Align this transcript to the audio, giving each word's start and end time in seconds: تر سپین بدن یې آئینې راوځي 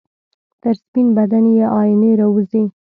تر 0.61 0.73
سپین 0.81 1.07
بدن 1.17 1.45
یې 1.55 1.65
آئینې 1.79 2.11
راوځي 2.21 2.63